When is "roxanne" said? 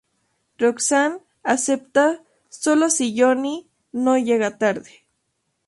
0.57-1.19